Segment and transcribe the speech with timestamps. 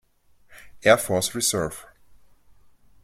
[0.81, 1.85] Air Force Reserve.